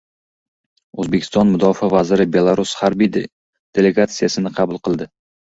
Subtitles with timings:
[1.03, 5.11] O‘zbekiston mudofaa vaziri Belarus harbiy delegatsiyasini qabul qildi